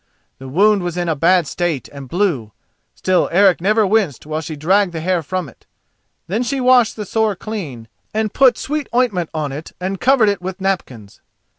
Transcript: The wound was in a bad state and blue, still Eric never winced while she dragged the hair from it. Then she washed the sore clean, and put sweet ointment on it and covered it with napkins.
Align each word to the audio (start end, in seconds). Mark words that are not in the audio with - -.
The 0.39 0.47
wound 0.49 0.81
was 0.81 0.97
in 0.97 1.07
a 1.07 1.15
bad 1.15 1.45
state 1.45 1.87
and 1.89 2.09
blue, 2.09 2.53
still 2.95 3.29
Eric 3.31 3.61
never 3.61 3.85
winced 3.85 4.25
while 4.25 4.41
she 4.41 4.55
dragged 4.55 4.93
the 4.93 4.99
hair 4.99 5.21
from 5.21 5.47
it. 5.47 5.67
Then 6.25 6.41
she 6.41 6.59
washed 6.59 6.95
the 6.95 7.05
sore 7.05 7.35
clean, 7.35 7.87
and 8.11 8.33
put 8.33 8.57
sweet 8.57 8.89
ointment 8.95 9.29
on 9.31 9.51
it 9.51 9.73
and 9.79 10.01
covered 10.01 10.27
it 10.29 10.41
with 10.41 10.59
napkins. 10.59 11.21